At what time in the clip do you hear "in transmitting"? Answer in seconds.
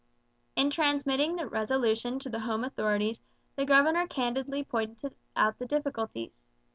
0.55-1.35